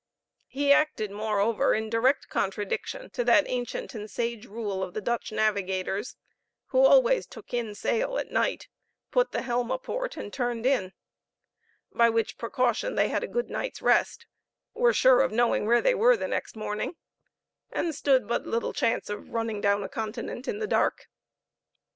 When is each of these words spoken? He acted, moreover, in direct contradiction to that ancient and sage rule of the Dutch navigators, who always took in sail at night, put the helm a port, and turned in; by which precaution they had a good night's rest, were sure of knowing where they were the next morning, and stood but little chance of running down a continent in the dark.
He 0.47 0.73
acted, 0.73 1.11
moreover, 1.11 1.75
in 1.75 1.87
direct 1.87 2.27
contradiction 2.27 3.11
to 3.11 3.23
that 3.23 3.47
ancient 3.47 3.93
and 3.93 4.09
sage 4.09 4.47
rule 4.47 4.81
of 4.81 4.95
the 4.95 4.99
Dutch 4.99 5.31
navigators, 5.31 6.15
who 6.69 6.79
always 6.79 7.27
took 7.27 7.53
in 7.53 7.75
sail 7.75 8.17
at 8.17 8.31
night, 8.31 8.67
put 9.11 9.31
the 9.31 9.43
helm 9.43 9.69
a 9.69 9.77
port, 9.77 10.17
and 10.17 10.33
turned 10.33 10.65
in; 10.65 10.93
by 11.91 12.09
which 12.09 12.39
precaution 12.39 12.95
they 12.95 13.09
had 13.09 13.23
a 13.23 13.27
good 13.27 13.51
night's 13.51 13.83
rest, 13.83 14.25
were 14.73 14.91
sure 14.91 15.21
of 15.21 15.31
knowing 15.31 15.67
where 15.67 15.83
they 15.83 15.93
were 15.93 16.17
the 16.17 16.27
next 16.27 16.55
morning, 16.55 16.95
and 17.71 17.93
stood 17.93 18.27
but 18.27 18.47
little 18.47 18.73
chance 18.73 19.07
of 19.07 19.29
running 19.29 19.61
down 19.61 19.83
a 19.83 19.87
continent 19.87 20.47
in 20.47 20.57
the 20.57 20.65
dark. 20.65 21.09